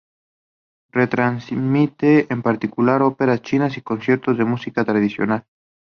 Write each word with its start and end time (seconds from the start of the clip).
Retransmite, 0.91 2.25
en 2.33 2.41
particular, 2.41 3.03
óperas 3.03 3.43
chinas 3.43 3.77
y 3.77 3.83
conciertos 3.83 4.35
de 4.35 4.45
música 4.45 4.83
tradicional. 4.83 5.45